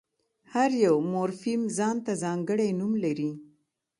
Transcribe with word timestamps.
هر 0.53 0.69
یو 0.85 0.95
مورفیم 1.11 1.61
ځان 1.77 1.95
ته 2.05 2.11
ځانګړی 2.23 2.69
نوم 2.79 2.93
لري. 3.03 3.31